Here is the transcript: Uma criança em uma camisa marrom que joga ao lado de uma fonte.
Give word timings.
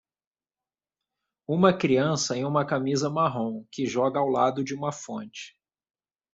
Uma 1.47 1.77
criança 1.77 2.35
em 2.35 2.43
uma 2.43 2.65
camisa 2.65 3.07
marrom 3.07 3.65
que 3.71 3.85
joga 3.85 4.17
ao 4.17 4.27
lado 4.29 4.63
de 4.63 4.73
uma 4.73 4.91
fonte. 4.91 5.55